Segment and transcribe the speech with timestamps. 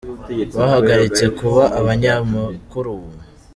[0.57, 2.93] bahagaritse kuba abanyamakuru